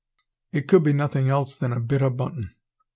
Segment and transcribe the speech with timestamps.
[0.51, 2.55] It could be nothing else than a "bit o' buntin'."